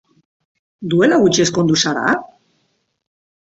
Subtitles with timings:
[0.93, 2.17] Duela gutxi ezkondu zara?